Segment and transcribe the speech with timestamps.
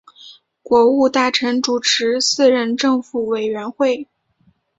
[0.63, 4.07] 国务大臣主持四人政府委员会。